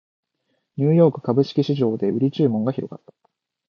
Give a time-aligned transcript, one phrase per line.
[0.77, 3.13] ニューヨーク株式市場で売り注文が広がった